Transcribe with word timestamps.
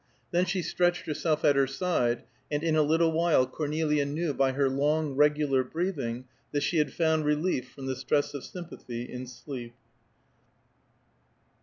Then 0.31 0.45
she 0.45 0.63
stretched 0.63 1.05
herself 1.05 1.45
at 1.45 1.55
her 1.55 1.67
side, 1.67 2.23
and 2.49 2.63
in 2.63 2.75
a 2.75 2.81
little 2.81 3.11
while 3.11 3.45
Cornelia 3.45 4.03
knew 4.03 4.33
by 4.33 4.53
her 4.53 4.67
long, 4.67 5.13
regular 5.15 5.63
breathing 5.63 6.25
that 6.53 6.63
she 6.63 6.77
had 6.79 6.91
found 6.91 7.23
relief 7.23 7.69
from 7.69 7.85
the 7.85 7.95
stress 7.95 8.33
of 8.33 8.43
sympathy 8.43 9.03
in 9.03 9.27
sleep. 9.27 9.75